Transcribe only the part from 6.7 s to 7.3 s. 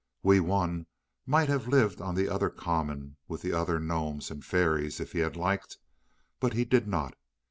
not.